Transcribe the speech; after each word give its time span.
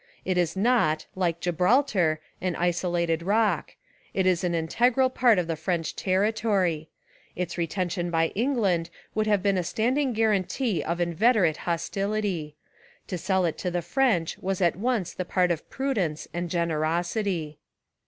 It 0.25 0.35
is 0.35 0.57
not, 0.57 1.05
like 1.13 1.39
Gibraltar, 1.39 2.19
an 2.41 2.55
isolated 2.55 3.21
rock; 3.21 3.75
it 4.15 4.25
is 4.25 4.43
an 4.43 4.55
integral 4.55 5.11
part 5.11 5.37
of 5.37 5.45
the 5.45 5.55
French 5.55 5.95
territory. 5.95 6.89
Its 7.35 7.55
retention 7.55 8.09
by 8.09 8.29
England 8.29 8.89
would 9.13 9.27
have 9.27 9.43
been 9.43 9.59
a 9.59 9.63
standing 9.63 10.11
guarantee 10.13 10.81
of 10.83 10.99
in 10.99 11.13
veterate 11.13 11.57
hostility. 11.69 12.55
To 13.05 13.17
sell 13.19 13.45
it 13.45 13.59
to 13.59 13.69
the 13.69 13.83
French 13.83 14.39
was 14.39 14.59
at 14.59 14.75
once 14.75 15.13
the 15.13 15.23
part 15.23 15.51
of 15.51 15.69
prudence 15.69 16.27
and 16.33 16.49
generosity. 16.49 17.59